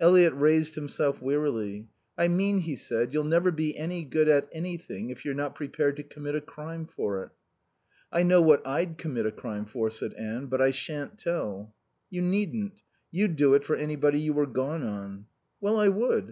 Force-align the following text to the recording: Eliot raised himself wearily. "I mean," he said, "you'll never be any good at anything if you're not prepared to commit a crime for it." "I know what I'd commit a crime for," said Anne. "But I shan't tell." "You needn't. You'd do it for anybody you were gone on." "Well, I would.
Eliot 0.00 0.34
raised 0.34 0.74
himself 0.74 1.22
wearily. 1.22 1.86
"I 2.16 2.26
mean," 2.26 2.58
he 2.62 2.74
said, 2.74 3.12
"you'll 3.12 3.22
never 3.22 3.52
be 3.52 3.76
any 3.76 4.02
good 4.02 4.26
at 4.28 4.48
anything 4.50 5.10
if 5.10 5.24
you're 5.24 5.34
not 5.36 5.54
prepared 5.54 5.96
to 5.98 6.02
commit 6.02 6.34
a 6.34 6.40
crime 6.40 6.84
for 6.84 7.22
it." 7.22 7.30
"I 8.10 8.24
know 8.24 8.42
what 8.42 8.66
I'd 8.66 8.98
commit 8.98 9.24
a 9.24 9.30
crime 9.30 9.66
for," 9.66 9.88
said 9.88 10.14
Anne. 10.14 10.46
"But 10.46 10.60
I 10.60 10.72
shan't 10.72 11.16
tell." 11.16 11.76
"You 12.10 12.22
needn't. 12.22 12.82
You'd 13.12 13.36
do 13.36 13.54
it 13.54 13.62
for 13.62 13.76
anybody 13.76 14.18
you 14.18 14.32
were 14.32 14.46
gone 14.46 14.82
on." 14.82 15.26
"Well, 15.60 15.78
I 15.78 15.90
would. 15.90 16.26